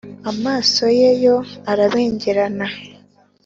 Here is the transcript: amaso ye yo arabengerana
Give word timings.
amaso 0.31 0.83
ye 0.99 1.11
yo 1.23 1.35
arabengerana 1.71 2.65